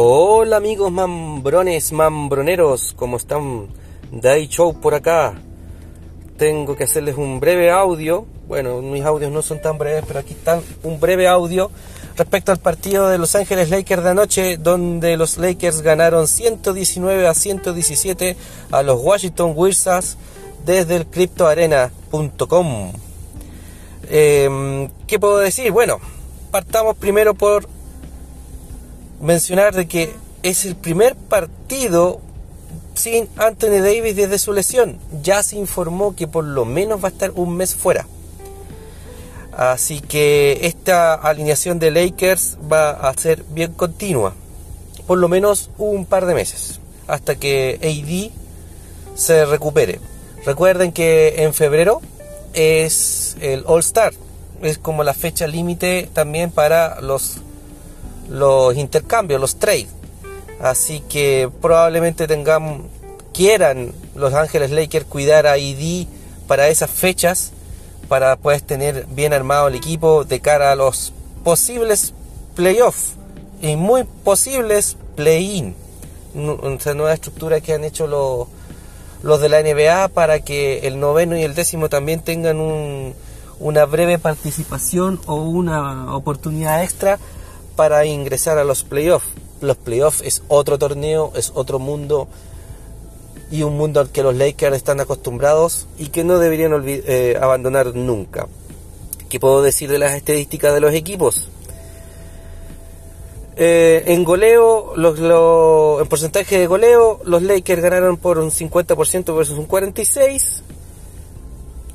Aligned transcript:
Hola 0.00 0.58
amigos 0.58 0.92
mambrones, 0.92 1.90
mambroneros, 1.90 2.94
¿cómo 2.96 3.16
están? 3.16 3.66
Day 4.12 4.46
Show 4.46 4.80
por 4.80 4.94
acá. 4.94 5.34
Tengo 6.36 6.76
que 6.76 6.84
hacerles 6.84 7.16
un 7.16 7.40
breve 7.40 7.72
audio. 7.72 8.24
Bueno, 8.46 8.80
mis 8.80 9.04
audios 9.04 9.32
no 9.32 9.42
son 9.42 9.60
tan 9.60 9.76
breves, 9.76 10.04
pero 10.06 10.20
aquí 10.20 10.34
están 10.34 10.62
un 10.84 11.00
breve 11.00 11.26
audio 11.26 11.72
respecto 12.16 12.52
al 12.52 12.58
partido 12.58 13.08
de 13.08 13.18
Los 13.18 13.34
Ángeles 13.34 13.70
Lakers 13.70 14.04
de 14.04 14.10
anoche, 14.10 14.56
donde 14.56 15.16
los 15.16 15.36
Lakers 15.36 15.82
ganaron 15.82 16.28
119 16.28 17.26
a 17.26 17.34
117 17.34 18.36
a 18.70 18.82
los 18.84 19.02
Washington 19.02 19.52
Wizards 19.56 20.16
desde 20.64 20.94
el 20.94 21.06
cryptoarena.com. 21.06 22.92
Eh, 24.04 24.88
¿Qué 25.08 25.18
puedo 25.18 25.38
decir? 25.38 25.72
Bueno, 25.72 25.98
partamos 26.52 26.96
primero 26.96 27.34
por 27.34 27.77
mencionar 29.20 29.74
de 29.74 29.86
que 29.88 30.14
es 30.42 30.64
el 30.64 30.76
primer 30.76 31.16
partido 31.16 32.20
sin 32.94 33.28
Anthony 33.36 33.80
Davis 33.80 34.16
desde 34.16 34.38
su 34.38 34.52
lesión. 34.52 34.98
Ya 35.22 35.42
se 35.42 35.56
informó 35.56 36.14
que 36.14 36.26
por 36.26 36.44
lo 36.44 36.64
menos 36.64 37.02
va 37.02 37.08
a 37.08 37.12
estar 37.12 37.30
un 37.34 37.56
mes 37.56 37.74
fuera. 37.74 38.06
Así 39.56 40.00
que 40.00 40.60
esta 40.62 41.14
alineación 41.14 41.78
de 41.78 41.90
Lakers 41.90 42.58
va 42.70 42.90
a 42.90 43.12
ser 43.14 43.44
bien 43.50 43.72
continua. 43.72 44.34
Por 45.06 45.18
lo 45.18 45.28
menos 45.28 45.70
un 45.78 46.06
par 46.06 46.26
de 46.26 46.34
meses. 46.34 46.80
Hasta 47.06 47.36
que 47.36 47.78
AD 47.82 49.16
se 49.16 49.46
recupere. 49.46 50.00
Recuerden 50.44 50.92
que 50.92 51.42
en 51.42 51.54
febrero 51.54 52.00
es 52.54 53.36
el 53.40 53.64
All 53.66 53.80
Star. 53.80 54.12
Es 54.62 54.78
como 54.78 55.02
la 55.02 55.14
fecha 55.14 55.46
límite 55.46 56.08
también 56.12 56.50
para 56.50 57.00
los 57.00 57.38
los 58.28 58.76
intercambios, 58.76 59.40
los 59.40 59.56
trades. 59.56 59.88
Así 60.60 61.00
que 61.08 61.50
probablemente 61.60 62.26
tengan, 62.26 62.82
quieran 63.32 63.92
los 64.14 64.34
Ángeles 64.34 64.70
Lakers 64.70 65.06
cuidar 65.06 65.46
a 65.46 65.58
ID 65.58 66.06
para 66.46 66.68
esas 66.68 66.90
fechas, 66.90 67.52
para 68.08 68.36
poder 68.36 68.62
tener 68.62 69.06
bien 69.10 69.32
armado 69.32 69.68
el 69.68 69.74
equipo 69.74 70.24
de 70.24 70.40
cara 70.40 70.72
a 70.72 70.74
los 70.74 71.12
posibles 71.44 72.14
playoffs 72.54 73.12
y 73.60 73.76
muy 73.76 74.04
posibles 74.24 74.96
play-in. 75.14 75.74
Esa 76.78 76.94
nueva 76.94 77.14
estructura 77.14 77.60
que 77.60 77.74
han 77.74 77.84
hecho 77.84 78.06
los, 78.06 78.48
los 79.22 79.40
de 79.40 79.48
la 79.48 79.62
NBA 79.62 80.08
para 80.08 80.40
que 80.40 80.86
el 80.86 80.98
noveno 80.98 81.36
y 81.36 81.42
el 81.42 81.54
décimo 81.54 81.88
también 81.88 82.20
tengan 82.20 82.58
un, 82.60 83.14
una 83.60 83.84
breve 83.84 84.18
participación 84.18 85.20
o 85.26 85.36
una 85.36 86.14
oportunidad 86.16 86.82
extra 86.82 87.18
para 87.78 88.04
ingresar 88.06 88.58
a 88.58 88.64
los 88.64 88.82
playoffs. 88.82 89.28
Los 89.60 89.76
playoffs 89.76 90.22
es 90.22 90.42
otro 90.48 90.80
torneo, 90.80 91.30
es 91.36 91.52
otro 91.54 91.78
mundo 91.78 92.26
y 93.52 93.62
un 93.62 93.76
mundo 93.76 94.00
al 94.00 94.10
que 94.10 94.24
los 94.24 94.34
Lakers 94.34 94.74
están 94.74 94.98
acostumbrados 94.98 95.86
y 95.96 96.08
que 96.08 96.24
no 96.24 96.40
deberían 96.40 96.72
eh, 96.84 97.38
abandonar 97.40 97.94
nunca. 97.94 98.48
¿Qué 99.28 99.38
puedo 99.38 99.62
decir 99.62 99.88
de 99.88 100.00
las 100.00 100.14
estadísticas 100.14 100.74
de 100.74 100.80
los 100.80 100.92
equipos? 100.92 101.50
Eh, 103.54 104.02
en 104.06 104.24
goleo, 104.24 104.94
los, 104.96 106.00
en 106.00 106.08
porcentaje 106.08 106.58
de 106.58 106.66
goleo, 106.66 107.20
los 107.24 107.42
Lakers 107.44 107.80
ganaron 107.80 108.16
por 108.16 108.38
un 108.38 108.50
50% 108.50 109.36
versus 109.36 109.56
un 109.56 109.68
46%. 109.68 110.62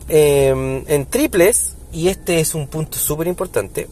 Eh, 0.07 0.83
en 0.87 1.05
triples, 1.07 1.75
y 1.91 2.07
este 2.07 2.39
es 2.39 2.55
un 2.55 2.67
punto 2.67 2.97
súper 2.97 3.27
importante, 3.27 3.89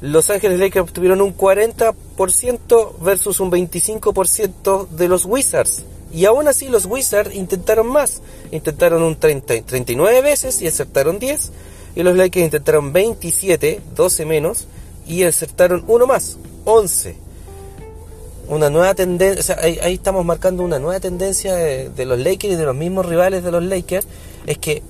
los 0.00 0.28
Ángeles 0.28 0.60
Lakers 0.60 0.84
obtuvieron 0.84 1.22
un 1.22 1.36
40% 1.36 2.98
versus 3.00 3.40
un 3.40 3.50
25% 3.50 4.88
de 4.88 5.08
los 5.08 5.24
Wizards. 5.24 5.84
Y 6.12 6.26
aún 6.26 6.48
así 6.48 6.68
los 6.68 6.86
Wizards 6.86 7.34
intentaron 7.34 7.86
más. 7.86 8.20
Intentaron 8.52 9.02
un 9.02 9.16
30, 9.16 9.62
39 9.62 10.22
veces 10.22 10.60
y 10.60 10.66
acertaron 10.66 11.18
10. 11.18 11.52
Y 11.94 12.02
los 12.02 12.14
Lakers 12.14 12.44
intentaron 12.44 12.92
27, 12.92 13.80
12 13.94 14.26
menos, 14.26 14.66
y 15.06 15.22
acertaron 15.22 15.82
uno 15.86 16.06
más, 16.06 16.36
11. 16.66 17.16
Una 18.48 18.68
nueva 18.68 18.94
tendencia, 18.94 19.56
ahí, 19.60 19.94
estamos 19.94 20.24
marcando 20.24 20.62
una 20.62 20.78
nueva 20.78 21.00
tendencia 21.00 21.54
de, 21.54 21.88
de 21.88 22.04
los 22.04 22.18
Lakers 22.18 22.52
y 22.52 22.56
de 22.56 22.64
los 22.64 22.76
mismos 22.76 23.06
rivales 23.06 23.42
de 23.42 23.50
los 23.50 23.64
Lakers, 23.64 24.06
es 24.46 24.58
que 24.58 24.82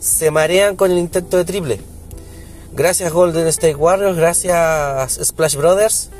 se 0.00 0.30
marean 0.30 0.74
con 0.74 0.90
el 0.90 0.98
intento 0.98 1.36
de 1.36 1.44
triple 1.44 1.80
Gracias 2.76 3.12
Golden 3.12 3.46
State 3.46 3.76
Warriors, 3.76 4.16
gracias 4.16 5.20
Splash 5.22 5.54
Brothers. 5.54 6.10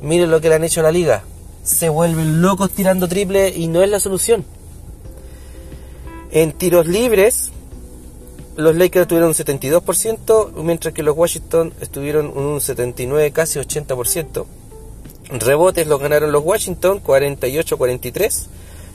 Miren 0.00 0.30
lo 0.30 0.40
que 0.40 0.48
le 0.48 0.54
han 0.54 0.64
hecho 0.64 0.80
a 0.80 0.84
la 0.84 0.92
liga. 0.92 1.24
Se 1.62 1.90
vuelven 1.90 2.40
locos 2.40 2.70
tirando 2.70 3.06
triple 3.06 3.50
y 3.50 3.66
no 3.66 3.82
es 3.82 3.90
la 3.90 4.00
solución. 4.00 4.46
En 6.30 6.52
tiros 6.52 6.86
libres, 6.86 7.50
los 8.56 8.76
Lakers 8.76 9.08
tuvieron 9.08 9.28
un 9.28 9.34
72%, 9.34 10.52
mientras 10.62 10.94
que 10.94 11.02
los 11.02 11.14
Washington 11.14 11.74
estuvieron 11.82 12.34
un 12.34 12.62
79, 12.62 13.30
casi 13.32 13.58
80%. 13.58 14.46
Rebotes 15.32 15.86
los 15.86 16.00
ganaron 16.00 16.32
los 16.32 16.42
Washington, 16.42 17.02
48-43. 17.04 18.46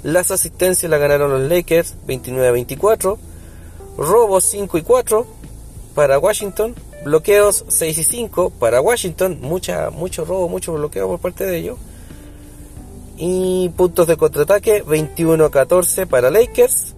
Las 0.01 0.31
asistencias 0.31 0.89
las 0.89 0.99
ganaron 0.99 1.29
los 1.29 1.51
Lakers, 1.51 1.93
29-24. 2.07 3.19
Robos 3.95 4.43
5 4.45 4.79
y 4.79 4.81
4 4.81 5.27
para 5.93 6.17
Washington 6.17 6.75
bloqueos 7.05 7.63
6 7.67 7.97
y 7.99 8.03
5 8.03 8.49
para 8.49 8.81
Washington, 8.81 9.37
mucha, 9.41 9.91
mucho 9.91 10.25
robo, 10.25 10.49
mucho 10.49 10.73
bloqueo 10.73 11.07
por 11.07 11.19
parte 11.19 11.45
de 11.45 11.57
ellos. 11.57 11.77
Y 13.17 13.69
puntos 13.77 14.07
de 14.07 14.17
contraataque 14.17 14.81
21 14.81 15.45
a 15.45 15.51
14 15.51 16.07
para 16.07 16.31
Lakers. 16.31 16.95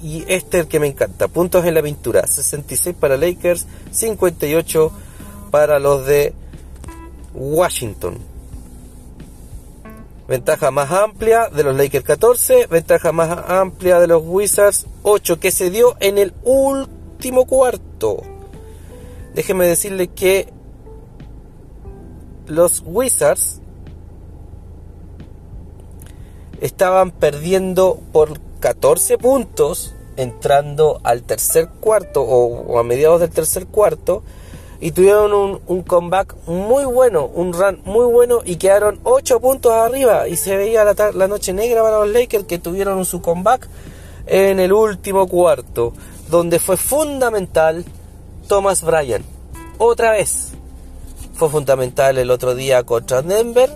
Y 0.00 0.20
este 0.28 0.58
es 0.58 0.64
el 0.64 0.68
que 0.68 0.78
me 0.78 0.86
encanta, 0.86 1.26
puntos 1.26 1.64
en 1.64 1.74
la 1.74 1.82
pintura 1.82 2.24
66 2.24 2.94
para 3.00 3.16
Lakers, 3.16 3.66
58 3.90 4.92
para 5.50 5.80
los 5.80 6.06
de 6.06 6.34
Washington. 7.34 8.18
Ventaja 10.28 10.70
más 10.70 10.92
amplia 10.92 11.48
de 11.48 11.64
los 11.64 11.74
Lakers 11.74 12.04
14, 12.04 12.66
ventaja 12.66 13.10
más 13.10 13.36
amplia 13.48 13.98
de 13.98 14.06
los 14.06 14.22
Wizards 14.24 14.86
8 15.02 15.40
que 15.40 15.50
se 15.50 15.70
dio 15.70 15.96
en 15.98 16.18
el 16.18 16.32
último 16.44 17.46
cuarto 17.46 18.22
déjeme 19.34 19.66
decirle 19.66 20.08
que 20.08 20.52
los 22.46 22.82
Wizards 22.84 23.60
estaban 26.60 27.10
perdiendo 27.10 28.00
por 28.12 28.40
14 28.60 29.18
puntos 29.18 29.94
entrando 30.16 31.00
al 31.04 31.22
tercer 31.22 31.68
cuarto 31.80 32.22
o, 32.22 32.78
a 32.78 32.82
mediados 32.82 33.20
del 33.20 33.30
tercer 33.30 33.66
cuarto 33.66 34.22
y 34.80 34.92
tuvieron 34.92 35.60
un, 35.66 35.82
comeback 35.82 36.36
muy 36.46 36.84
bueno, 36.84 37.26
un 37.26 37.52
run 37.52 37.80
muy 37.84 38.06
bueno 38.06 38.40
y 38.44 38.56
quedaron 38.56 39.00
8 39.02 39.40
puntos 39.40 39.72
arriba. 39.72 40.28
Y 40.28 40.36
se 40.36 40.56
veía 40.56 40.84
la, 40.84 40.94
la 41.12 41.26
noche 41.26 41.52
negra 41.52 41.82
para 41.82 41.98
los 41.98 42.08
Lakers 42.10 42.44
que 42.44 42.58
tuvieron 42.58 43.04
su 43.04 43.20
comeback 43.20 43.68
en 44.26 44.60
el 44.60 44.72
último 44.72 45.26
cuarto 45.26 45.94
donde 46.30 46.58
fue 46.58 46.76
fundamental 46.76 47.84
Thomas 48.48 48.82
Bryan. 48.82 49.22
Otra 49.76 50.12
vez. 50.12 50.52
Fue 51.34 51.50
fundamental 51.50 52.18
el 52.18 52.30
otro 52.30 52.54
día 52.54 52.82
contra 52.82 53.22
Denver. 53.22 53.70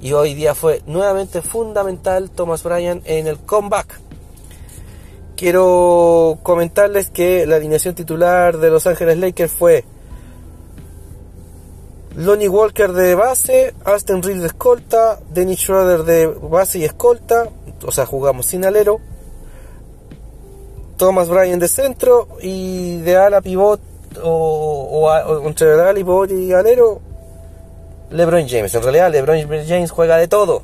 Y 0.00 0.12
hoy 0.12 0.34
día 0.34 0.54
fue 0.54 0.82
nuevamente 0.86 1.42
fundamental 1.42 2.30
Thomas 2.30 2.62
Bryan 2.62 3.02
en 3.04 3.26
el 3.26 3.38
comeback. 3.38 4.00
Quiero 5.36 6.38
comentarles 6.42 7.10
que 7.10 7.46
la 7.46 7.56
alineación 7.56 7.94
titular 7.94 8.56
de 8.56 8.70
Los 8.70 8.86
Ángeles 8.86 9.18
Lakers 9.18 9.52
fue 9.52 9.84
Lonnie 12.14 12.48
Walker 12.48 12.92
de 12.92 13.14
base, 13.14 13.74
Aston 13.84 14.22
Reed 14.22 14.40
de 14.40 14.46
escolta, 14.46 15.20
Dennis 15.28 15.58
Schroeder 15.58 16.04
de 16.04 16.26
base 16.26 16.78
y 16.78 16.84
escolta, 16.84 17.50
o 17.84 17.92
sea, 17.92 18.06
jugamos 18.06 18.46
sin 18.46 18.64
alero, 18.64 19.00
Thomas 20.96 21.28
Bryan 21.28 21.58
de 21.58 21.68
centro 21.68 22.28
y 22.40 22.98
de 23.00 23.18
ala 23.18 23.42
pivot 23.42 23.80
o, 24.22 25.42
entre 25.46 25.76
Dallas 25.76 26.30
y 26.30 26.48
Galero, 26.48 27.00
LeBron 28.10 28.48
James. 28.48 28.74
En 28.74 28.82
realidad, 28.82 29.10
LeBron 29.10 29.66
James 29.66 29.90
juega 29.90 30.16
de 30.16 30.28
todo. 30.28 30.62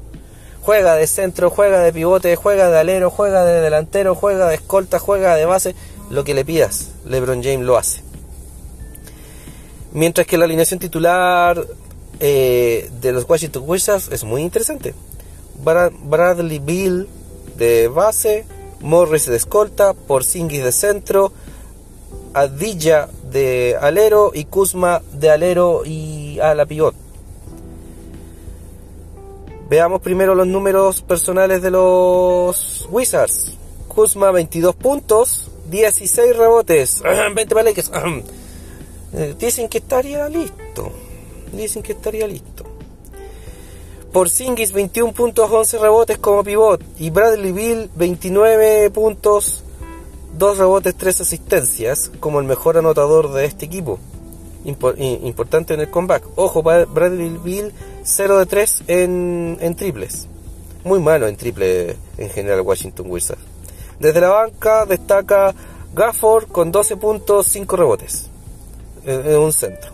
Juega 0.62 0.94
de 0.94 1.06
centro, 1.08 1.50
juega 1.50 1.80
de 1.80 1.92
pivote, 1.92 2.36
juega 2.36 2.70
de 2.70 2.78
alero, 2.78 3.10
juega 3.10 3.44
de 3.44 3.60
delantero, 3.60 4.14
juega 4.14 4.48
de 4.48 4.54
escolta, 4.54 4.98
juega 5.00 5.34
de 5.34 5.44
base. 5.44 5.74
Lo 6.08 6.24
que 6.24 6.34
le 6.34 6.44
pidas, 6.44 6.90
LeBron 7.04 7.42
James 7.42 7.66
lo 7.66 7.76
hace. 7.76 8.02
Mientras 9.92 10.26
que 10.26 10.38
la 10.38 10.44
alineación 10.44 10.78
titular 10.78 11.66
eh, 12.20 12.88
de 13.00 13.12
los 13.12 13.28
Washington 13.28 13.64
Wizards 13.66 14.08
es 14.12 14.22
muy 14.22 14.42
interesante. 14.42 14.94
Bradley 15.62 16.60
Bill 16.60 17.08
de 17.56 17.88
base, 17.88 18.44
Morris 18.80 19.26
de 19.26 19.36
escolta, 19.36 19.94
Porzingis 19.94 20.62
de 20.62 20.72
centro, 20.72 21.32
Adilla 22.34 23.08
de 23.32 23.76
alero 23.80 24.32
y 24.34 24.44
Kuzma 24.44 25.02
de 25.12 25.30
alero 25.30 25.82
y 25.84 26.38
a 26.40 26.54
la 26.54 26.66
pivot. 26.66 26.94
Veamos 29.68 30.02
primero 30.02 30.34
los 30.34 30.46
números 30.46 31.00
personales 31.00 31.62
de 31.62 31.70
los 31.70 32.86
Wizards. 32.90 33.52
Kuzma 33.88 34.30
22 34.30 34.74
puntos, 34.74 35.50
16 35.70 36.36
rebotes, 36.36 37.02
20 37.34 37.54
para 37.54 37.70
eh, 39.14 39.34
Dicen 39.38 39.68
que 39.68 39.78
estaría 39.78 40.28
listo. 40.28 40.92
Dicen 41.52 41.82
que 41.82 41.92
estaría 41.92 42.26
listo. 42.26 42.64
Por 44.12 44.28
Singis 44.28 44.72
21 44.72 45.14
puntos, 45.14 45.50
11 45.50 45.78
rebotes 45.78 46.18
como 46.18 46.44
pivot. 46.44 46.82
Y 46.98 47.08
Bradley 47.08 47.52
Bill 47.52 47.90
29 47.94 48.90
puntos, 48.90 49.64
2 50.38 50.58
rebotes, 50.58 50.94
3 50.94 51.20
asistencias 51.20 52.10
como 52.20 52.40
el 52.40 52.46
mejor 52.46 52.78
anotador 52.78 53.32
de 53.32 53.44
este 53.44 53.66
equipo. 53.66 53.98
importante 54.64 55.74
en 55.74 55.80
el 55.80 55.90
comeback. 55.90 56.24
Ojo, 56.36 56.62
Bradley 56.62 57.38
Bill 57.42 57.72
0 58.04 58.38
de 58.38 58.46
3 58.46 58.84
en, 58.88 59.74
triples. 59.76 60.28
Muy 60.84 61.00
malo 61.00 61.28
en 61.28 61.36
triple 61.36 61.96
en 62.18 62.30
general 62.30 62.62
Washington 62.62 63.06
Wizards. 63.08 63.42
Desde 63.98 64.20
la 64.20 64.30
banca 64.30 64.86
destaca 64.86 65.54
Gafford 65.94 66.48
con 66.48 66.72
12 66.72 66.96
puntos, 66.96 67.46
5 67.48 67.76
rebotes. 67.76 68.28
En 69.04 69.36
un 69.36 69.52
centro. 69.52 69.92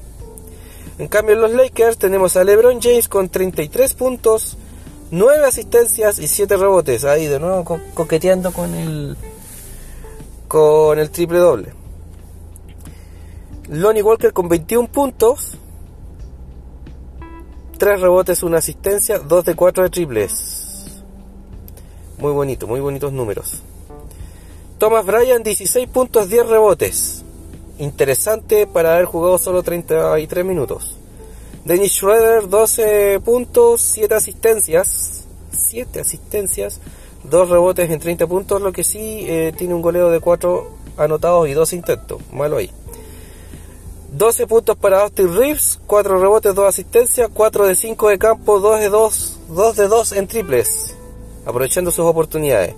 En 0.99 1.08
cambio 1.08 1.35
en 1.35 1.43
los 1.43 1.52
Lakers 1.52 1.96
tenemos 1.96 2.37
a 2.37 2.44
LeBron 2.44 2.81
James 2.81 3.08
con 3.08 3.29
33 3.29 3.94
puntos, 3.94 4.56
9 5.11 5.46
asistencias 5.46 6.19
y 6.19 6.26
7 6.26 6.56
rebotes. 6.56 7.05
Ahí 7.05 7.26
de 7.26 7.38
nuevo 7.38 7.81
coqueteando 7.94 8.52
con 8.52 8.75
el 8.75 9.17
con 10.49 10.99
el 10.99 11.11
triple 11.11 11.39
doble. 11.39 11.73
Lonnie 13.69 14.03
Walker 14.03 14.33
con 14.33 14.49
21 14.49 14.89
puntos, 14.89 15.56
3 17.79 18.00
rebotes, 18.00 18.43
1 18.43 18.56
asistencia, 18.56 19.19
2 19.19 19.45
de 19.45 19.55
4 19.55 19.85
de 19.85 19.91
triples. 19.91 21.03
Muy 22.19 22.33
bonito, 22.33 22.67
muy 22.67 22.81
bonitos 22.81 23.12
números. 23.12 23.62
Thomas 24.79 25.06
Bryan 25.06 25.43
16 25.43 25.89
puntos, 25.89 26.29
10 26.29 26.49
rebotes 26.49 27.25
interesante 27.79 28.67
para 28.67 28.95
haber 28.95 29.06
jugado 29.06 29.39
solo 29.39 29.62
33 29.62 30.45
minutos. 30.45 30.97
Dennis 31.65 31.93
Schroeder 31.93 32.49
12 32.49 33.21
puntos, 33.25 33.81
7 33.81 34.15
asistencias, 34.15 35.25
7 35.50 36.00
asistencias, 36.00 36.81
2 37.25 37.49
rebotes 37.49 37.91
en 37.91 37.99
30 37.99 38.26
puntos, 38.26 38.61
lo 38.62 38.73
que 38.73 38.85
sí 38.85 39.25
eh, 39.29 39.53
tiene 39.56 39.75
un 39.75 39.82
goleo 39.82 40.11
de 40.11 40.20
4 40.20 40.69
anotados 40.97 41.49
y 41.49 41.53
2 41.53 41.73
intentos, 41.73 42.20
malo 42.32 42.56
ahí. 42.59 42.70
12 44.12 44.47
puntos 44.47 44.76
para 44.76 45.03
Austin 45.03 45.35
Reeves, 45.35 45.81
4 45.87 46.19
rebotes, 46.19 46.55
2 46.55 46.67
asistencias, 46.67 47.29
4 47.32 47.67
de 47.67 47.75
5 47.75 48.09
de 48.09 48.19
campo, 48.19 48.61
2 48.61 48.81
de 48.81 48.88
2, 48.88 49.38
2 49.49 49.76
de 49.76 49.88
2 49.88 50.12
en 50.12 50.26
triples, 50.26 50.97
aprovechando 51.44 51.91
sus 51.91 52.06
oportunidades. 52.06 52.75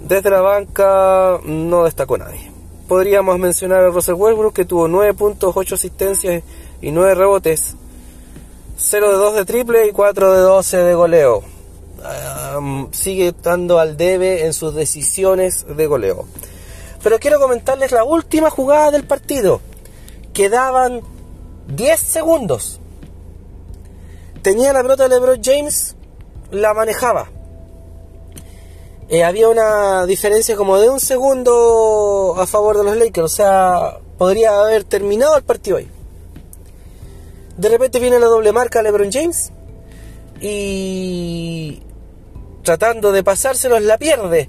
Desde 0.00 0.30
la 0.30 0.40
banca 0.40 1.40
no 1.44 1.84
destacó 1.84 2.18
nadie 2.18 2.54
podríamos 2.88 3.38
mencionar 3.38 3.84
a 3.84 3.88
Russell 3.88 4.14
Westbrook 4.14 4.54
que 4.54 4.64
tuvo 4.64 4.88
9 4.88 5.14
puntos, 5.14 5.56
8 5.56 5.74
asistencias 5.74 6.42
y 6.80 6.90
9 6.90 7.14
rebotes. 7.14 7.76
0 8.76 9.10
de 9.10 9.16
2 9.16 9.34
de 9.36 9.44
triple 9.44 9.86
y 9.86 9.92
4 9.92 10.32
de 10.32 10.40
12 10.40 10.76
de 10.78 10.94
goleo. 10.94 11.53
Sigue 12.92 13.28
estando 13.28 13.78
al 13.78 13.96
debe 13.96 14.46
en 14.46 14.52
sus 14.52 14.74
decisiones 14.74 15.66
de 15.68 15.86
goleo. 15.86 16.26
Pero 17.02 17.18
quiero 17.18 17.38
comentarles 17.38 17.92
la 17.92 18.04
última 18.04 18.50
jugada 18.50 18.90
del 18.90 19.04
partido. 19.04 19.60
Quedaban 20.32 21.02
10 21.68 22.00
segundos. 22.00 22.80
Tenía 24.42 24.72
la 24.72 24.82
pelota 24.82 25.04
de 25.04 25.08
LeBron 25.10 25.40
James, 25.42 25.96
la 26.50 26.74
manejaba 26.74 27.28
eh, 29.08 29.22
había 29.22 29.48
una 29.48 30.06
diferencia 30.06 30.56
como 30.56 30.78
de 30.78 30.88
un 30.88 30.98
segundo 30.98 32.34
a 32.38 32.46
favor 32.46 32.78
de 32.78 32.84
los 32.84 32.96
Lakers. 32.96 33.24
O 33.24 33.28
sea, 33.28 33.98
podría 34.16 34.60
haber 34.60 34.84
terminado 34.84 35.36
el 35.36 35.42
partido 35.42 35.76
ahí. 35.76 35.88
De 37.56 37.68
repente 37.68 38.00
viene 38.00 38.18
la 38.18 38.26
doble 38.26 38.52
marca 38.52 38.82
LeBron 38.82 39.12
James 39.12 39.52
y 40.40 41.82
tratando 42.64 43.12
de 43.12 43.22
pasárselos 43.22 43.82
la 43.82 43.98
pierde, 43.98 44.48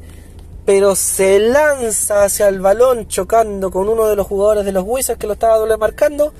pero 0.65 0.95
se 0.95 1.37
lanza 1.37 2.23
hacia 2.23 2.47
el 2.47 2.59
balón 2.59 3.07
chocando 3.07 3.69
con 3.69 3.87
uno 3.87 4.07
de 4.07 4.15
los 4.15 4.25
jugadores 4.25 4.65
de 4.65 4.71
los 4.71 4.83
Wizards 4.87 5.19
que 5.19 5.27
lo 5.27 5.33
estaba 5.33 5.57
doble 5.57 5.77
marcando. 5.77 6.33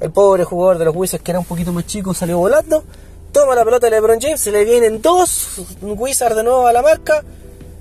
El 0.00 0.10
pobre 0.10 0.44
jugador 0.44 0.78
de 0.78 0.84
los 0.84 0.94
Wizards 0.94 1.22
que 1.24 1.30
era 1.30 1.38
un 1.38 1.46
poquito 1.46 1.72
más 1.72 1.86
chico 1.86 2.12
salió 2.12 2.36
volando. 2.36 2.84
Toma 3.32 3.54
la 3.54 3.64
pelota 3.64 3.86
de 3.86 3.92
LeBron 3.92 4.20
James, 4.20 4.40
se 4.40 4.50
le 4.50 4.64
vienen 4.64 5.00
dos 5.00 5.62
Wizards 5.80 6.36
de 6.36 6.42
nuevo 6.42 6.66
a 6.66 6.72
la 6.72 6.82
marca 6.82 7.24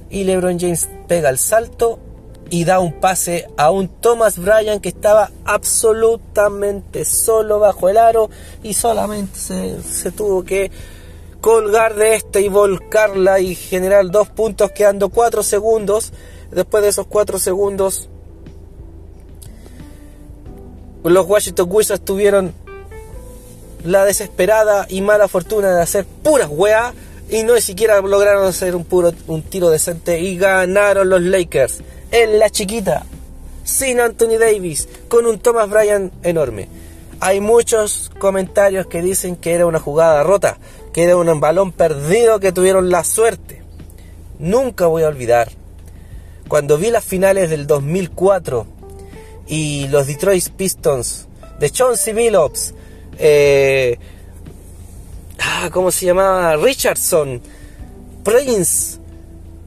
y 0.10 0.24
LeBron 0.24 0.58
James 0.58 0.88
pega 1.08 1.30
el 1.30 1.38
salto 1.38 2.00
y 2.52 2.66
da 2.66 2.80
un 2.80 3.00
pase 3.00 3.48
a 3.58 3.72
un 3.72 3.88
Thomas 3.88 4.38
Bryan 4.38 4.82
que 4.82 4.90
estaba 4.90 5.32
absolutamente 5.46 7.06
solo 7.06 7.60
bajo 7.60 7.90
el 7.90 7.98
aro 7.98 8.30
y 8.62 8.74
solamente 8.74 9.40
se, 9.40 10.12
tuvo 10.12 10.44
que 10.44 10.70
colgar 11.42 11.96
de 11.96 12.16
este 12.16 12.42
y 12.42 12.48
volcarla 12.48 13.40
y 13.40 13.56
generar 13.56 14.10
dos 14.10 14.30
puntos 14.30 14.72
quedando 14.72 15.10
cuatro 15.10 15.44
segundos. 15.44 16.14
Después 16.52 16.84
de 16.84 16.90
esos 16.90 17.08
cuatro 17.08 17.40
segundos, 17.40 18.10
los 21.04 21.26
Washington 21.26 21.68
Wizards 21.70 22.06
tuvieron 22.06 22.54
la 23.84 24.06
desesperada 24.06 24.86
y 24.90 25.02
mala 25.02 25.28
fortuna 25.28 25.74
de 25.74 25.82
hacer 25.82 26.06
puras 26.06 26.50
weas 26.52 26.94
y 27.30 27.44
no 27.44 27.60
siquiera 27.60 28.00
lograron 28.02 28.46
hacer 28.46 28.76
un 28.76 28.84
puro 28.84 29.12
un 29.28 29.42
tiro 29.42 29.70
decente 29.70 30.20
y 30.20 30.38
ganaron 30.38 31.10
los 31.10 31.22
Lakers 31.22 31.82
en 32.12 32.38
la 32.38 32.50
chiquita 32.50 33.06
sin 33.64 34.00
Anthony 34.00 34.38
Davis 34.38 34.88
con 35.08 35.26
un 35.26 35.40
Thomas 35.40 35.70
Bryan 35.70 36.12
enorme. 36.24 36.68
Hay 37.20 37.40
muchos 37.40 38.12
comentarios 38.20 38.88
que 38.88 39.02
dicen 39.02 39.36
que 39.36 39.54
era 39.54 39.68
una 39.68 39.80
jugada 39.80 40.24
rota, 40.24 40.58
que 40.94 41.04
era 41.04 41.16
un 41.18 41.40
balón 41.40 41.72
perdido 41.72 42.40
que 42.40 42.52
tuvieron 42.52 42.90
la 42.90 43.04
suerte. 43.04 43.62
Nunca 44.40 44.88
voy 44.88 45.04
a 45.04 45.08
olvidar 45.08 45.50
cuando 46.48 46.78
vi 46.78 46.92
las 46.92 47.04
finales 47.04 47.50
del 47.50 47.68
2004 47.68 48.66
y 49.48 49.88
los 49.88 50.08
Detroit 50.08 50.50
Pistons 50.50 51.28
de 51.60 51.70
Chauncey 51.70 52.14
Billups 52.14 52.74
eh, 53.24 54.00
ah, 55.40 55.70
¿cómo 55.72 55.92
se 55.92 56.08
llamaba? 56.08 56.56
Richardson, 56.58 57.42
Prince, 58.24 59.00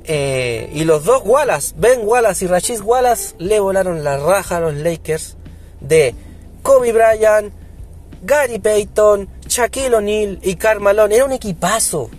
eh, 0.04 0.71
y 0.73 0.85
los 0.85 1.04
dos 1.04 1.23
Wallace, 1.25 1.75
Ben 1.76 2.00
Wallace 2.02 2.45
y 2.45 2.49
Rashid 2.49 2.81
Wallace, 2.81 3.35
le 3.38 3.61
volaron 3.61 4.02
la 4.02 4.19
raja 4.19 4.57
a 4.57 4.61
los 4.61 4.75
Lakers 4.75 5.37
de 5.81 6.14
Kobe 6.62 6.93
Bryant, 6.93 7.52
Gary 8.23 8.59
Payton, 8.59 9.28
Shaquille 9.54 9.94
O'Neal 9.94 10.38
y 10.42 10.56
Carmelo. 10.56 11.06
Era 11.06 11.25
un 11.25 11.32
equipazo, 11.32 12.11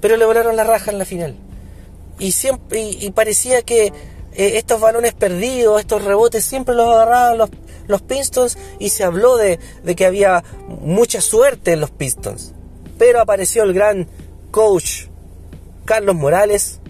pero 0.00 0.16
le 0.16 0.24
volaron 0.24 0.54
la 0.54 0.62
raja 0.62 0.92
en 0.92 0.98
la 0.98 1.04
final. 1.04 1.34
Y, 2.20 2.32
siempre, 2.32 2.82
y, 2.82 3.10
parecía 3.10 3.62
que 3.62 3.86
eh, 3.86 3.92
estos 4.32 4.80
balones 4.80 5.12
perdidos, 5.14 5.80
estos 5.80 6.04
rebotes, 6.04 6.44
siempre 6.44 6.76
los 6.76 6.86
agarraban 6.88 7.38
los, 7.38 7.50
los 7.88 8.02
Pistons 8.02 8.56
y 8.78 8.90
se 8.90 9.02
habló 9.02 9.36
de, 9.36 9.58
de 9.82 9.96
que 9.96 10.06
había 10.06 10.44
mucha 10.68 11.20
suerte 11.20 11.72
en 11.72 11.80
los 11.80 11.90
Pistons. 11.90 12.52
Pero 12.96 13.20
apareció 13.20 13.64
el 13.64 13.74
gran 13.74 14.06
coach 14.52 15.06
Carlos 15.84 16.14
Morales 16.14 16.80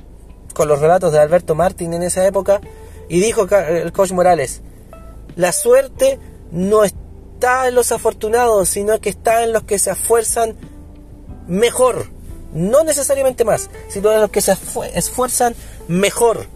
con 0.53 0.69
los 0.69 0.81
relatos 0.81 1.13
de 1.13 1.19
Alberto 1.19 1.55
Martín 1.55 1.95
en 1.95 2.03
esa 2.03 2.27
época 2.27 2.61
y 3.09 3.21
dijo 3.21 3.49
el 3.51 3.91
coach 3.93 4.13
Morales, 4.13 4.61
la 5.35 5.53
suerte 5.53 6.19
no 6.53 6.85
está 6.85 7.04
en 7.45 7.75
los 7.75 7.93
afortunados, 7.93 8.69
sino 8.69 9.01
que 9.01 9.11
está 9.11 9.45
en 9.45 9.53
los 9.53 9.65
que 9.65 9.79
se 9.79 9.91
esfuerzan 9.91 10.57
mejor, 11.47 12.07
no 12.53 12.85
necesariamente 12.85 13.45
más, 13.45 13.71
sino 13.89 14.13
en 14.13 14.21
los 14.21 14.31
que 14.31 14.41
se 14.41 14.57
esfuerzan 14.95 15.55
mejor. 15.89 16.47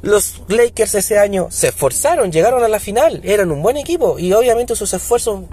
Los 0.00 0.42
Lakers 0.46 0.94
ese 0.94 1.18
año 1.18 1.48
se 1.50 1.68
esforzaron, 1.68 2.30
llegaron 2.30 2.62
a 2.62 2.68
la 2.68 2.78
final, 2.78 3.20
eran 3.24 3.50
un 3.50 3.62
buen 3.62 3.76
equipo 3.76 4.18
y 4.18 4.32
obviamente 4.32 4.76
sus 4.76 4.94
esfuerzos 4.94 5.44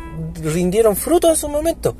rindieron 0.44 0.96
fruto 0.96 1.30
en 1.30 1.36
su 1.36 1.50
momento 1.50 1.96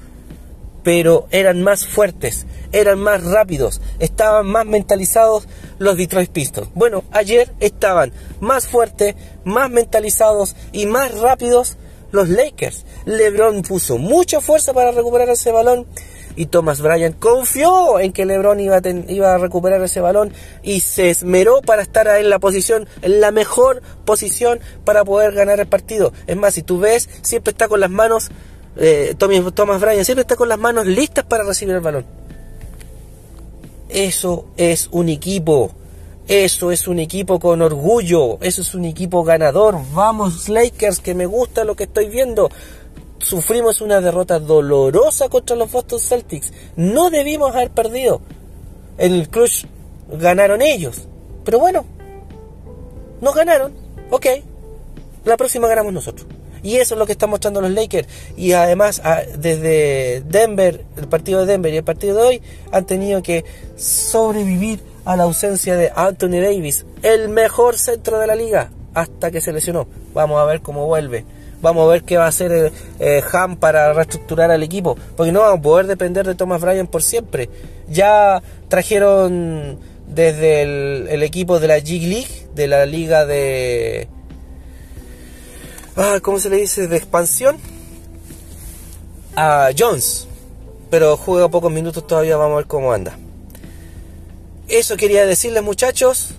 pero 0.86 1.28
eran 1.32 1.64
más 1.64 1.88
fuertes, 1.88 2.46
eran 2.72 3.00
más 3.00 3.24
rápidos, 3.24 3.82
estaban 3.98 4.46
más 4.46 4.68
mentalizados 4.68 5.48
los 5.80 5.98
Detroit 5.98 6.30
Pistons. 6.30 6.70
Bueno, 6.76 7.04
ayer 7.10 7.52
estaban 7.60 8.14
más 8.40 8.68
fuertes, 8.68 9.16
más 9.46 9.72
mentalizados 9.72 10.56
y 10.74 10.86
más 10.86 11.20
rápidos 11.20 11.78
los 12.16 12.30
Lakers. 12.30 12.86
LeBron 13.06 13.62
puso 13.62 13.98
mucha 13.98 14.42
fuerza 14.42 14.74
para 14.74 14.92
recuperar 14.92 15.30
ese 15.30 15.52
balón 15.52 15.86
y 16.36 16.48
Thomas 16.48 16.82
Bryant 16.82 17.18
confió 17.18 18.00
en 18.00 18.12
que 18.12 18.26
LeBron 18.26 18.60
iba 18.60 18.78
a, 19.34 19.38
recuperar 19.38 19.82
ese 19.84 20.02
balón 20.02 20.34
y 20.64 20.82
se 20.82 21.10
esmeró 21.10 21.62
para 21.62 21.82
estar 21.82 22.08
en 22.08 22.30
la 22.30 22.40
posición, 22.40 22.88
en 23.02 23.22
la 23.22 23.32
mejor 23.32 23.82
posición 24.04 24.60
para 24.84 25.06
poder 25.06 25.34
ganar 25.34 25.60
el 25.60 25.68
partido. 25.68 26.12
Es 26.28 26.36
más, 26.36 26.56
si 26.56 26.64
tú 26.64 26.80
ves, 26.80 27.10
siempre 27.22 27.52
está 27.52 27.68
con 27.68 27.80
las 27.80 27.90
manos 27.90 28.32
eh, 28.78 29.16
Thomas 29.18 29.80
Bryan 29.80 30.04
siempre 30.04 30.22
está 30.22 30.36
con 30.36 30.50
las 30.50 30.60
manos 30.60 30.86
listas 30.86 31.24
para 31.26 31.44
recibir 31.44 31.76
el 31.76 31.82
balón. 31.82 32.06
Eso 33.90 34.48
es 34.58 34.90
un 34.92 35.10
equipo. 35.10 35.72
Eso 36.28 36.72
es 36.72 36.88
un 36.88 36.98
equipo 36.98 37.40
con 37.40 37.62
orgullo. 37.62 38.40
Eso 38.42 38.62
es 38.64 38.74
un 38.74 38.86
equipo 38.86 39.24
ganador. 39.24 39.78
Vamos 39.94 40.50
Lakers, 40.50 41.00
que 41.00 41.14
me 41.14 41.28
gusta 41.28 41.64
lo 41.64 41.76
que 41.76 41.84
estoy 41.84 42.10
viendo. 42.10 42.50
Sufrimos 43.20 43.80
una 43.82 44.02
derrota 44.02 44.40
dolorosa 44.40 45.30
contra 45.30 45.56
los 45.56 45.72
Boston 45.72 46.00
Celtics. 46.00 46.52
No 46.76 47.12
debimos 47.12 47.56
haber 47.56 47.70
perdido. 47.70 48.22
El 48.98 49.30
clutch 49.30 49.66
ganaron 50.12 50.62
ellos. 50.62 51.08
Pero 51.44 51.60
bueno, 51.60 51.86
no 53.22 53.32
ganaron. 53.32 53.74
Ok. 54.10 54.26
La 55.26 55.38
próxima 55.38 55.68
ganamos 55.68 55.94
nosotros. 55.94 56.28
Y 56.64 56.78
eso 56.78 56.96
es 56.96 57.00
lo 57.00 57.06
que 57.06 57.12
están 57.12 57.30
mostrando 57.30 57.62
los 57.62 57.70
Lakers. 57.70 58.08
Y 58.36 58.54
además, 58.54 59.00
desde 59.38 60.22
Denver, 60.22 60.84
el 60.98 61.08
partido 61.08 61.42
de 61.42 61.46
Denver 61.46 61.72
y 61.72 61.78
el 61.78 61.84
partido 61.84 62.18
de 62.18 62.24
hoy, 62.24 62.42
han 62.72 62.88
tenido 62.88 63.22
que 63.22 63.46
sobrevivir 63.76 64.82
a 65.06 65.16
la 65.16 65.24
ausencia 65.24 65.76
de 65.76 65.92
Anthony 65.96 66.42
Davis, 66.42 66.86
el 67.04 67.30
mejor 67.30 67.78
centro 67.78 68.20
de 68.20 68.28
la 68.28 68.36
liga, 68.36 68.72
hasta 68.94 69.32
que 69.32 69.40
se 69.40 69.54
lesionó. 69.54 69.88
Vamos 70.14 70.42
a 70.42 70.46
ver 70.46 70.62
cómo 70.62 70.86
vuelve. 70.88 71.26
Vamos 71.62 71.88
a 71.88 71.92
ver 71.92 72.04
qué 72.04 72.18
va 72.18 72.26
a 72.26 72.30
hacer 72.30 72.52
eh, 72.52 72.72
eh, 73.00 73.24
Ham 73.32 73.58
para 73.58 73.94
reestructurar 73.94 74.52
al 74.52 74.64
equipo. 74.64 74.98
Porque 75.16 75.32
no 75.32 75.42
vamos 75.42 75.60
a 75.60 75.62
poder 75.62 75.88
depender 75.88 76.26
de 76.26 76.36
Thomas 76.36 76.62
Bryan 76.62 76.88
por 76.88 77.02
siempre. 77.02 77.50
Ya 77.88 78.42
trajeron 78.68 79.80
desde 80.08 81.14
el, 81.14 81.24
equipo 81.24 81.60
de 81.60 81.68
la 81.68 81.78
G 81.80 82.08
League, 82.08 82.48
de 82.54 82.68
la 82.68 82.86
liga 82.86 83.26
de... 83.26 84.08
Ah, 85.96 86.20
¿Cómo 86.22 86.40
se 86.40 86.50
le 86.50 86.58
dice? 86.58 86.88
De 86.88 86.98
expansión. 86.98 87.58
A 89.36 89.70
Jones. 89.78 90.28
Pero 90.90 91.18
juega 91.18 91.50
pocos 91.50 91.72
minutos 91.72 92.06
todavía, 92.06 92.38
vamos 92.38 92.54
a 92.54 92.58
ver 92.58 92.68
cómo 92.68 92.94
anda. 92.94 93.18
Eso 94.68 94.98
quería 94.98 95.26
decirles 95.26 95.64
muchachos. 95.64 96.36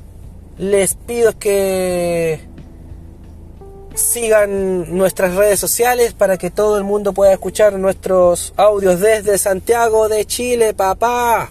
Les 0.58 0.94
pido 0.94 1.38
que 1.38 2.40
sigan 3.94 4.96
nuestras 4.96 5.34
redes 5.34 5.58
sociales 5.58 6.12
para 6.12 6.36
que 6.36 6.50
todo 6.50 6.76
el 6.76 6.84
mundo 6.84 7.12
pueda 7.12 7.32
escuchar 7.32 7.74
nuestros 7.74 8.52
audios 8.56 9.00
desde 9.00 9.38
Santiago 9.38 10.08
de 10.08 10.24
Chile, 10.24 10.74
papá. 10.74 11.50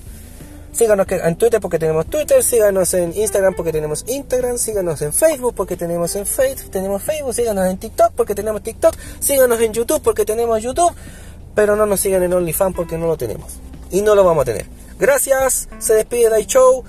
Síganos 0.72 1.08
en 1.10 1.36
Twitter 1.38 1.62
porque 1.62 1.79
tenemos 1.79 2.05
Twitter, 2.08 2.44
síganos 2.44 2.94
en 2.94 3.17
Instagram 3.17 3.55
porque 3.55 3.72
tenemos 3.72 4.03
Instagram, 4.08 4.58
síganos 4.58 5.01
en 5.01 5.13
Facebook 5.13 5.55
porque 5.55 5.77
tenemos 5.77 6.13
en 6.17 6.25
Facebook, 6.25 6.70
tenemos 6.70 7.01
Facebook, 7.01 7.34
síganos 7.34 7.65
en 7.67 7.77
TikTok 7.77 8.12
porque 8.13 8.36
tenemos 8.36 8.62
TikTok, 8.62 8.94
síganos 9.20 9.62
en 9.62 9.72
YouTube 9.72 10.01
porque 10.01 10.25
tenemos 10.25 10.62
YouTube, 10.62 10.94
pero 11.55 11.77
no 11.77 11.86
nos 11.86 12.01
sigan 12.01 12.24
en 12.24 12.34
OnlyFans 12.34 12.75
porque 12.75 12.98
no 12.98 13.08
lo 13.08 13.15
tenemos 13.15 13.53
y 13.89 14.01
no 14.01 14.15
lo 14.15 14.25
vamos 14.25 14.41
a 14.41 14.46
tener. 14.46 14.85
Gracias, 14.98 15.68
se 15.78 15.94
despide 15.94 16.30
Dai 16.30 16.46
Show. 16.46 16.84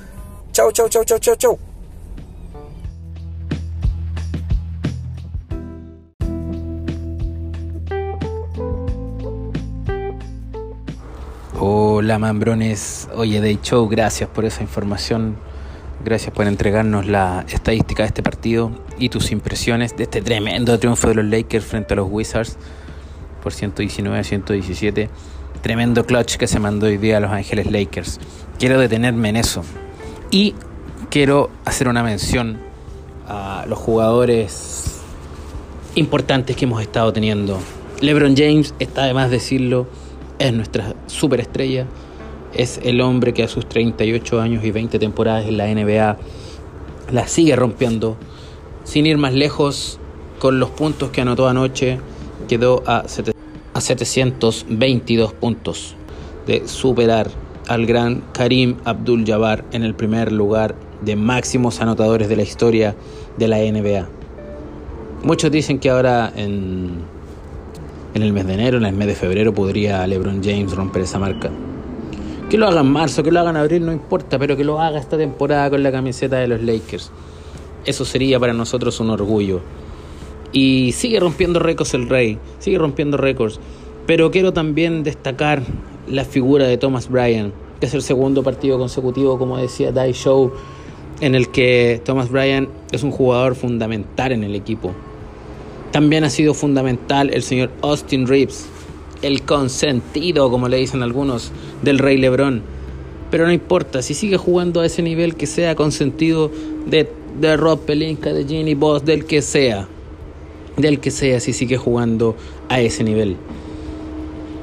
Chau, 0.52 0.70
chau, 0.70 0.88
chau, 0.88 1.04
chau, 1.04 1.18
chau, 1.18 1.34
chau. 1.36 1.58
Hola 11.58 12.18
Mambrones, 12.18 13.08
oye 13.14 13.40
Day 13.40 13.58
Show, 13.60 13.88
gracias 13.88 14.28
por 14.28 14.44
esa 14.44 14.62
información, 14.62 15.36
gracias 16.04 16.32
por 16.32 16.46
entregarnos 16.46 17.06
la 17.06 17.44
estadística 17.48 18.04
de 18.04 18.08
este 18.08 18.22
partido 18.22 18.70
y 18.98 19.08
tus 19.08 19.32
impresiones 19.32 19.96
de 19.96 20.04
este 20.04 20.22
tremendo 20.22 20.78
triunfo 20.78 21.08
de 21.08 21.14
los 21.16 21.24
Lakers 21.24 21.64
frente 21.64 21.94
a 21.94 21.96
los 21.96 22.08
Wizards 22.08 22.56
por 23.42 23.52
119 23.52 24.18
a 24.18 24.22
117. 24.22 25.10
Tremendo 25.60 26.04
clutch 26.04 26.36
que 26.36 26.46
se 26.46 26.60
mandó 26.60 26.86
hoy 26.86 26.96
día 26.96 27.16
a 27.16 27.20
Los 27.20 27.30
Ángeles 27.30 27.70
Lakers. 27.70 28.20
Quiero 28.58 28.78
detenerme 28.78 29.30
en 29.30 29.36
eso. 29.36 29.62
Y 30.30 30.54
quiero 31.10 31.50
hacer 31.64 31.88
una 31.88 32.02
mención 32.02 32.58
a 33.28 33.64
los 33.68 33.78
jugadores 33.78 35.00
importantes 35.94 36.56
que 36.56 36.64
hemos 36.64 36.80
estado 36.80 37.12
teniendo. 37.12 37.58
LeBron 38.00 38.36
James, 38.36 38.74
está 38.78 39.04
de 39.04 39.14
más 39.14 39.30
decirlo, 39.30 39.86
es 40.38 40.52
nuestra 40.52 40.94
superestrella. 41.06 41.86
Es 42.54 42.80
el 42.82 43.00
hombre 43.00 43.34
que 43.34 43.42
a 43.42 43.48
sus 43.48 43.68
38 43.68 44.40
años 44.40 44.64
y 44.64 44.70
20 44.70 44.98
temporadas 44.98 45.46
en 45.46 45.56
la 45.56 45.66
NBA 45.66 46.16
la 47.12 47.26
sigue 47.26 47.56
rompiendo. 47.56 48.16
Sin 48.84 49.06
ir 49.06 49.18
más 49.18 49.34
lejos, 49.34 49.98
con 50.38 50.60
los 50.60 50.70
puntos 50.70 51.10
que 51.10 51.22
anotó 51.22 51.48
anoche, 51.48 51.98
quedó 52.48 52.82
a 52.86 53.08
a 53.76 53.80
722 53.82 55.34
puntos 55.34 55.96
de 56.46 56.66
superar 56.66 57.28
al 57.68 57.84
gran 57.84 58.22
Karim 58.32 58.76
Abdul-Jabbar 58.86 59.66
en 59.72 59.82
el 59.82 59.94
primer 59.94 60.32
lugar 60.32 60.74
de 61.02 61.14
máximos 61.14 61.82
anotadores 61.82 62.30
de 62.30 62.36
la 62.36 62.42
historia 62.42 62.96
de 63.36 63.48
la 63.48 63.58
NBA. 63.58 64.08
Muchos 65.24 65.50
dicen 65.50 65.78
que 65.78 65.90
ahora 65.90 66.32
en, 66.34 67.02
en 68.14 68.22
el 68.22 68.32
mes 68.32 68.46
de 68.46 68.54
enero, 68.54 68.78
en 68.78 68.86
el 68.86 68.94
mes 68.94 69.08
de 69.08 69.14
febrero, 69.14 69.52
podría 69.52 70.06
LeBron 70.06 70.42
James 70.42 70.74
romper 70.74 71.02
esa 71.02 71.18
marca. 71.18 71.50
Que 72.48 72.56
lo 72.56 72.68
haga 72.68 72.80
en 72.80 72.86
marzo, 72.86 73.22
que 73.22 73.30
lo 73.30 73.40
haga 73.40 73.50
en 73.50 73.56
abril, 73.56 73.84
no 73.84 73.92
importa, 73.92 74.38
pero 74.38 74.56
que 74.56 74.64
lo 74.64 74.80
haga 74.80 74.98
esta 74.98 75.18
temporada 75.18 75.68
con 75.68 75.82
la 75.82 75.92
camiseta 75.92 76.36
de 76.36 76.48
los 76.48 76.62
Lakers. 76.62 77.10
Eso 77.84 78.06
sería 78.06 78.40
para 78.40 78.54
nosotros 78.54 78.98
un 79.00 79.10
orgullo. 79.10 79.60
Y 80.52 80.92
sigue 80.92 81.20
rompiendo 81.20 81.58
récords 81.58 81.94
el 81.94 82.08
Rey, 82.08 82.38
sigue 82.58 82.78
rompiendo 82.78 83.16
récords. 83.16 83.60
Pero 84.06 84.30
quiero 84.30 84.52
también 84.52 85.02
destacar 85.02 85.62
la 86.08 86.24
figura 86.24 86.66
de 86.66 86.76
Thomas 86.76 87.08
Bryan, 87.08 87.52
que 87.80 87.86
es 87.86 87.94
el 87.94 88.02
segundo 88.02 88.42
partido 88.42 88.78
consecutivo, 88.78 89.38
como 89.38 89.58
decía 89.58 89.92
Dai 89.92 90.12
Show, 90.12 90.52
en 91.20 91.34
el 91.34 91.48
que 91.48 92.00
Thomas 92.04 92.30
Bryan 92.30 92.68
es 92.92 93.02
un 93.02 93.10
jugador 93.10 93.54
fundamental 93.54 94.32
en 94.32 94.44
el 94.44 94.54
equipo. 94.54 94.92
También 95.90 96.24
ha 96.24 96.30
sido 96.30 96.54
fundamental 96.54 97.30
el 97.32 97.42
señor 97.42 97.70
Austin 97.82 98.26
Reeves, 98.26 98.66
el 99.22 99.42
consentido, 99.42 100.50
como 100.50 100.68
le 100.68 100.76
dicen 100.76 101.02
algunos, 101.02 101.52
del 101.82 101.98
Rey 101.98 102.18
Lebron. 102.18 102.62
Pero 103.30 103.46
no 103.46 103.52
importa, 103.52 104.02
si 104.02 104.14
sigue 104.14 104.36
jugando 104.36 104.80
a 104.80 104.86
ese 104.86 105.02
nivel, 105.02 105.34
que 105.34 105.46
sea 105.46 105.74
consentido 105.74 106.50
de, 106.86 107.10
de 107.40 107.56
Rob 107.56 107.80
Pelinka, 107.80 108.32
de 108.32 108.44
Ginny 108.44 108.74
Boss, 108.74 109.04
del 109.04 109.24
que 109.24 109.42
sea 109.42 109.88
del 110.76 111.00
que 111.00 111.10
sea 111.10 111.40
si 111.40 111.52
sigue 111.52 111.76
jugando 111.76 112.36
a 112.68 112.80
ese 112.80 113.04
nivel. 113.04 113.36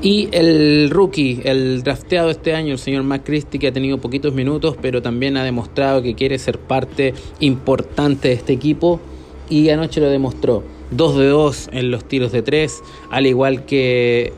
Y 0.03 0.27
el 0.34 0.89
rookie, 0.89 1.39
el 1.46 1.82
drafteado 1.82 2.29
este 2.29 2.53
año, 2.53 2.74
el 2.74 2.79
señor 2.79 3.03
McChristy, 3.03 3.58
que 3.58 3.67
ha 3.67 3.72
tenido 3.72 4.00
poquitos 4.00 4.34
minutos, 4.34 4.75
pero 4.82 5.01
también 5.01 5.38
ha 5.38 5.46
demostrado 5.46 6.01
que 6.01 6.13
quiere 6.13 6.38
ser 6.39 6.60
parte 6.60 7.13
importante 7.39 8.27
de 8.27 8.34
este 8.34 8.51
equipo. 8.51 9.00
Y 9.50 9.70
anoche 9.70 10.01
lo 10.01 10.10
demostró. 10.10 10.63
2 10.91 11.17
de 11.17 11.27
2 11.27 11.70
en 11.72 11.89
los 11.89 12.03
tiros 12.03 12.34
de 12.34 12.41
3, 12.41 12.82
al 13.12 13.27
igual 13.27 13.65
que 13.65 14.34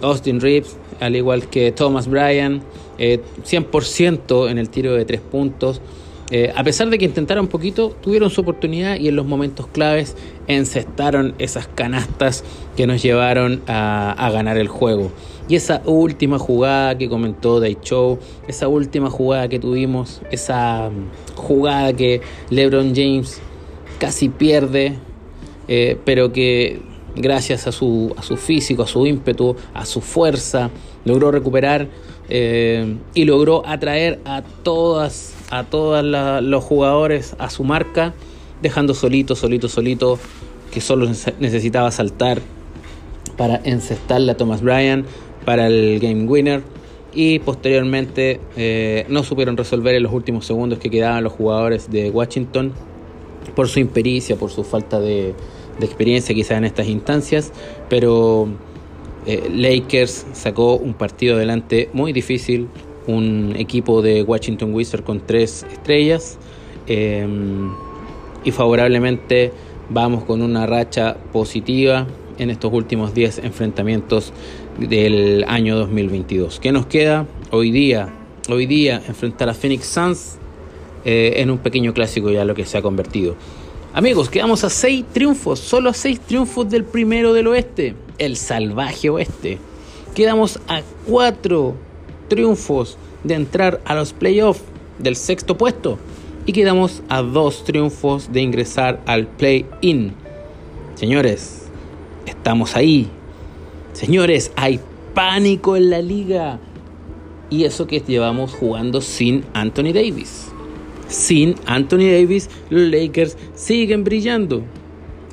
Austin 0.00 0.40
Reeves, 0.40 0.76
al 1.00 1.14
igual 1.16 1.48
que 1.48 1.70
Thomas 1.72 2.08
Bryan, 2.08 2.62
100% 2.98 4.46
eh, 4.46 4.50
en 4.50 4.58
el 4.58 4.70
tiro 4.70 4.94
de 4.94 5.04
3 5.04 5.20
puntos. 5.20 5.82
Eh, 6.30 6.52
a 6.54 6.62
pesar 6.62 6.88
de 6.90 6.98
que 6.98 7.04
intentaron 7.04 7.48
poquito, 7.48 7.90
tuvieron 8.00 8.30
su 8.30 8.42
oportunidad 8.42 8.96
y 8.96 9.08
en 9.08 9.16
los 9.16 9.26
momentos 9.26 9.66
claves 9.66 10.16
encestaron 10.46 11.34
esas 11.38 11.66
canastas 11.66 12.44
que 12.76 12.86
nos 12.86 13.02
llevaron 13.02 13.62
a, 13.66 14.30
ganar 14.32 14.56
el 14.56 14.68
juego. 14.68 15.10
Y 15.48 15.56
esa 15.56 15.82
última 15.84 16.38
jugada 16.38 16.96
que 16.96 17.08
comentó 17.08 17.58
Day 17.58 17.78
Show, 17.82 18.20
esa 18.46 18.68
última 18.68 19.10
jugada 19.10 19.48
que 19.48 19.58
tuvimos, 19.58 20.22
esa 20.30 20.90
mm, 20.90 21.36
jugada 21.36 21.92
que 21.92 22.20
LeBron 22.50 22.94
James 22.94 23.40
casi 23.98 24.28
pierde, 24.28 24.98
eh, 25.66 25.98
pero 26.04 26.32
que 26.32 26.80
gracias 27.16 27.66
a 27.66 27.72
su, 27.72 28.14
a 28.16 28.22
su 28.22 28.36
físico, 28.36 28.84
a 28.84 28.86
su 28.86 29.04
ímpetu, 29.04 29.56
a 29.74 29.84
su 29.84 30.00
fuerza, 30.00 30.70
logró 31.04 31.32
recuperar 31.32 31.88
eh, 32.28 32.96
y 33.14 33.24
logró 33.24 33.66
atraer 33.66 34.20
a 34.24 34.42
todas 34.42 35.34
a 35.50 35.64
todos 35.64 36.04
los 36.04 36.64
jugadores 36.64 37.34
a 37.38 37.50
su 37.50 37.64
marca, 37.64 38.14
dejando 38.62 38.94
solito, 38.94 39.34
solito, 39.34 39.68
solito, 39.68 40.18
que 40.70 40.80
solo 40.80 41.06
necesitaba 41.38 41.90
saltar 41.90 42.40
para 43.36 43.60
encestarle 43.64 44.32
a 44.32 44.36
Thomas 44.36 44.62
Bryan 44.62 45.04
para 45.44 45.66
el 45.66 45.98
game 46.00 46.24
winner 46.24 46.62
y 47.12 47.40
posteriormente 47.40 48.40
eh, 48.56 49.04
no 49.08 49.24
supieron 49.24 49.56
resolver 49.56 49.94
en 49.94 50.04
los 50.04 50.12
últimos 50.12 50.46
segundos 50.46 50.78
que 50.78 50.90
quedaban 50.90 51.24
los 51.24 51.32
jugadores 51.32 51.90
de 51.90 52.10
Washington 52.10 52.72
por 53.54 53.68
su 53.68 53.80
impericia, 53.80 54.36
por 54.36 54.50
su 54.50 54.64
falta 54.64 55.00
de, 55.00 55.34
experiencia 55.80 56.34
quizás 56.34 56.58
en 56.58 56.64
estas 56.64 56.88
instancias, 56.88 57.52
pero 57.88 58.48
eh, 59.24 59.50
Lakers 59.50 60.26
sacó 60.34 60.76
un 60.76 60.92
partido 60.92 61.36
adelante 61.36 61.88
muy 61.94 62.12
difícil, 62.12 62.68
un 63.06 63.54
equipo 63.56 64.02
de 64.02 64.22
Washington 64.22 64.74
Wizards 64.74 65.04
con 65.04 65.20
tres 65.26 65.66
estrellas 65.72 66.38
em, 66.86 67.72
y 68.44 68.50
favorablemente 68.50 69.52
vamos 69.88 70.24
con 70.24 70.42
una 70.42 70.66
racha 70.66 71.16
positiva 71.32 72.06
en 72.38 72.50
estos 72.50 72.72
últimos 72.72 73.12
10 73.12 73.38
enfrentamientos 73.38 74.32
del 74.78 75.44
año 75.46 75.76
2022. 75.76 76.58
¿Qué 76.60 76.72
nos 76.72 76.86
queda? 76.86 77.26
Hoy 77.50 77.70
día 77.70 78.12
hoy 78.48 78.66
día 78.66 79.02
enfrentar 79.06 79.48
a 79.48 79.54
Phoenix 79.54 79.86
Suns 79.86 80.36
eh, 81.04 81.34
en 81.36 81.50
un 81.50 81.58
pequeño 81.58 81.94
clásico 81.94 82.30
ya 82.30 82.44
lo 82.44 82.54
que 82.54 82.64
se 82.64 82.78
ha 82.78 82.82
convertido. 82.82 83.36
Amigos, 83.92 84.30
quedamos 84.30 84.62
a 84.64 84.70
seis 84.70 85.04
triunfos, 85.12 85.58
solo 85.58 85.90
a 85.90 85.94
seis 85.94 86.20
triunfos 86.20 86.68
del 86.70 86.84
primero 86.84 87.32
del 87.32 87.48
oeste, 87.48 87.94
el 88.18 88.36
salvaje 88.36 89.10
oeste. 89.10 89.58
Quedamos 90.14 90.60
a 90.68 90.82
cuatro 91.06 91.74
triunfos 92.30 92.96
de 93.22 93.34
entrar 93.34 93.82
a 93.84 93.94
los 93.94 94.14
playoffs 94.14 94.62
del 94.98 95.16
sexto 95.16 95.58
puesto 95.58 95.98
y 96.46 96.52
quedamos 96.52 97.02
a 97.10 97.20
dos 97.20 97.64
triunfos 97.64 98.32
de 98.32 98.40
ingresar 98.40 99.02
al 99.04 99.26
play-in. 99.26 100.14
Señores, 100.94 101.66
estamos 102.24 102.74
ahí. 102.74 103.08
Señores, 103.92 104.50
hay 104.56 104.80
pánico 105.12 105.76
en 105.76 105.90
la 105.90 106.00
liga. 106.00 106.58
Y 107.50 107.64
eso 107.64 107.86
que 107.86 108.00
llevamos 108.00 108.54
jugando 108.54 109.02
sin 109.02 109.44
Anthony 109.52 109.92
Davis 109.92 110.50
sin 111.10 111.56
Anthony 111.66 112.08
Davis, 112.10 112.48
los 112.70 112.82
Lakers 112.82 113.36
siguen 113.54 114.04
brillando. 114.04 114.62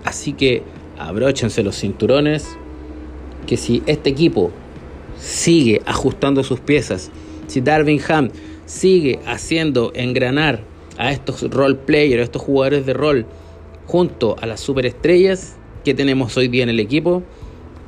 Así 0.04 0.34
que 0.34 0.64
abróchense 0.98 1.64
los 1.64 1.80
cinturones, 1.80 2.48
que 3.46 3.58
si 3.58 3.84
este 3.86 4.10
equipo 4.10 4.52
sigue 5.20 5.82
ajustando 5.86 6.44
sus 6.44 6.60
piezas, 6.60 7.12
si 7.48 7.62
Darvin 7.62 8.02
Ham 8.10 8.30
sigue 8.66 9.20
haciendo 9.26 9.92
engranar 9.96 10.62
a 10.98 11.12
estos 11.12 11.42
role 11.50 11.76
players, 11.76 12.22
a 12.22 12.24
estos 12.24 12.42
jugadores 12.42 12.86
de 12.86 12.94
rol, 12.94 13.26
junto 13.86 14.36
a 14.40 14.46
las 14.46 14.60
superestrellas 14.60 15.58
que 15.86 15.94
tenemos 15.94 16.36
hoy 16.38 16.48
día 16.48 16.64
en 16.64 16.70
el 16.70 16.80
equipo, 16.80 17.24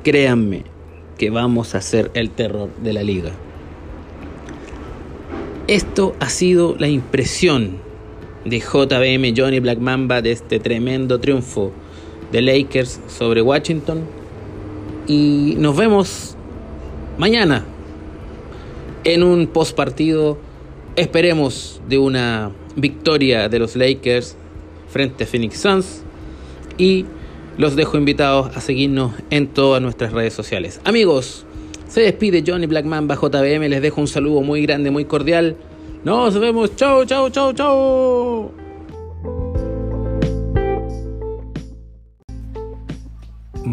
créanme 0.02 0.64
que 1.18 1.30
vamos 1.30 1.74
a 1.74 1.82
ser 1.82 2.10
el 2.14 2.30
terror 2.30 2.70
de 2.82 2.92
la 2.92 3.02
liga. 3.02 3.32
Esto 5.66 6.16
ha 6.18 6.28
sido 6.30 6.74
la 6.78 6.88
impresión 6.88 7.76
de 8.44 8.58
JBM 8.58 9.34
Johnny 9.36 9.60
Black 9.60 9.78
Mamba 9.78 10.22
de 10.22 10.32
este 10.32 10.58
tremendo 10.58 11.20
triunfo 11.20 11.72
de 12.32 12.40
Lakers 12.42 13.00
sobre 13.06 13.42
Washington. 13.42 14.04
Y 15.06 15.54
nos 15.58 15.76
vemos 15.76 16.36
mañana 17.20 17.64
en 19.04 19.22
un 19.22 19.46
post 19.46 19.76
partido. 19.76 20.38
Esperemos 20.96 21.80
de 21.88 21.98
una 21.98 22.50
victoria 22.74 23.48
de 23.48 23.58
los 23.60 23.76
Lakers 23.76 24.36
frente 24.88 25.24
a 25.24 25.26
Phoenix 25.26 25.58
Suns. 25.58 26.02
Y 26.78 27.04
los 27.58 27.76
dejo 27.76 27.98
invitados 27.98 28.56
a 28.56 28.60
seguirnos 28.60 29.12
en 29.28 29.46
todas 29.48 29.82
nuestras 29.82 30.12
redes 30.12 30.32
sociales. 30.32 30.80
Amigos, 30.84 31.44
se 31.88 32.00
despide 32.00 32.42
Johnny 32.44 32.66
Black 32.66 32.86
Mamba 32.86 33.16
JBM. 33.16 33.68
Les 33.68 33.82
dejo 33.82 34.00
un 34.00 34.08
saludo 34.08 34.40
muy 34.40 34.62
grande, 34.62 34.90
muy 34.90 35.04
cordial. 35.04 35.56
Nos 36.04 36.38
vemos. 36.40 36.74
Chau, 36.74 37.04
chau, 37.04 37.28
chau, 37.28 37.52
chau. 37.52 38.69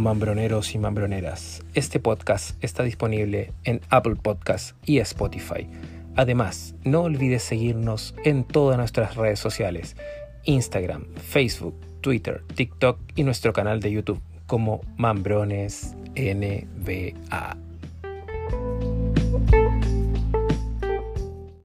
Mambroneros 0.08 0.74
y 0.74 0.78
mambroneras, 0.78 1.66
este 1.74 2.00
podcast 2.00 2.64
está 2.64 2.84
disponible 2.84 3.52
en 3.66 3.82
Apple 3.90 4.16
Podcasts 4.16 4.74
y 4.86 5.00
Spotify. 5.00 5.68
Además, 6.16 6.76
no 6.86 7.02
olvides 7.02 7.44
seguirnos 7.44 8.16
en 8.24 8.46
todas 8.46 8.78
nuestras 8.78 9.18
redes 9.18 9.38
sociales, 9.38 9.98
Instagram, 10.46 11.08
Facebook, 11.16 11.76
Twitter, 12.00 12.42
TikTok 12.56 12.98
y 13.16 13.24
nuestro 13.26 13.52
canal 13.52 13.82
de 13.82 13.92
YouTube 13.92 14.22
como 14.46 14.80
Mambrones 14.96 15.94
NBA. 16.16 17.67